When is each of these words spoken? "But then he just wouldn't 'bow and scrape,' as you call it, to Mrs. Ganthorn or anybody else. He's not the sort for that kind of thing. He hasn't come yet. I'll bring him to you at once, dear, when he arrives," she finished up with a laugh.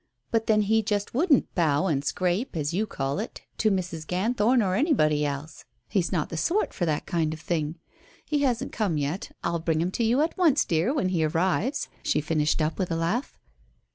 "But 0.31 0.47
then 0.47 0.63
he 0.63 0.81
just 0.81 1.13
wouldn't 1.13 1.53
'bow 1.53 1.85
and 1.85 2.03
scrape,' 2.03 2.57
as 2.57 2.73
you 2.73 2.87
call 2.87 3.19
it, 3.19 3.41
to 3.59 3.69
Mrs. 3.69 4.07
Ganthorn 4.07 4.59
or 4.63 4.73
anybody 4.73 5.23
else. 5.23 5.63
He's 5.89 6.11
not 6.11 6.29
the 6.29 6.37
sort 6.37 6.73
for 6.73 6.87
that 6.87 7.05
kind 7.05 7.35
of 7.35 7.39
thing. 7.39 7.77
He 8.25 8.39
hasn't 8.41 8.71
come 8.71 8.97
yet. 8.97 9.29
I'll 9.43 9.59
bring 9.59 9.79
him 9.79 9.91
to 9.91 10.03
you 10.03 10.21
at 10.21 10.35
once, 10.39 10.65
dear, 10.65 10.91
when 10.91 11.09
he 11.09 11.23
arrives," 11.23 11.87
she 12.01 12.19
finished 12.19 12.63
up 12.63 12.79
with 12.79 12.89
a 12.91 12.95
laugh. 12.95 13.37